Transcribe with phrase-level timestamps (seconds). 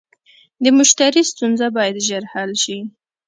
[0.63, 2.79] د مشتری ستونزه باید ژر حل شي.